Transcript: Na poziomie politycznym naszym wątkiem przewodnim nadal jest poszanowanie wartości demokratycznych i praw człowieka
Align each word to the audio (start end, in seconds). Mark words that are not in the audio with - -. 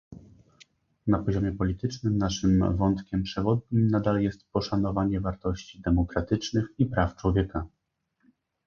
Na 1.07 1.19
poziomie 1.19 1.51
politycznym 1.51 2.17
naszym 2.17 2.77
wątkiem 2.77 3.23
przewodnim 3.23 3.87
nadal 3.87 4.21
jest 4.21 4.45
poszanowanie 4.51 5.19
wartości 5.21 5.81
demokratycznych 5.81 6.65
i 6.77 6.85
praw 6.85 7.15
człowieka 7.15 7.65